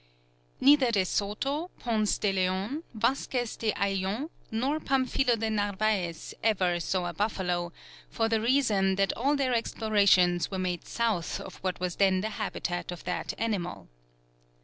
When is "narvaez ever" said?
5.51-6.79